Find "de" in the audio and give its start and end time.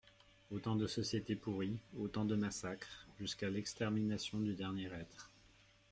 0.75-0.87, 2.25-2.35